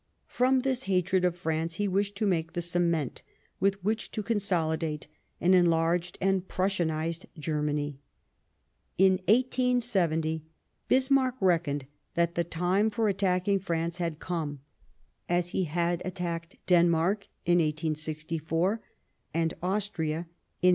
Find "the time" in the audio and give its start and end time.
12.33-12.89